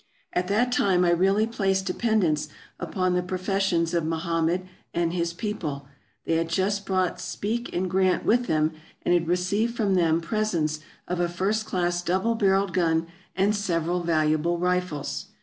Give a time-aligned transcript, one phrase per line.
[0.33, 2.47] At that time I really placed dependence
[2.79, 5.85] upon the pro fessions of Mahamed and his people;
[6.25, 8.71] they had just brought Speke and Grant with them,
[9.03, 14.01] and had received from them presents of a first class double barreled gun and several
[14.01, 15.27] valuable rifles.